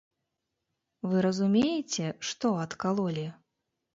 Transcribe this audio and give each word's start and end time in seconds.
Вы 1.11 1.17
разумееце, 1.25 2.05
што 2.31 2.47
адкалолі? 2.65 3.27